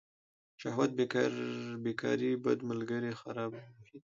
[0.61, 0.89] شهوت
[1.85, 4.03] بیکاري بد ملگري خرابه محیط.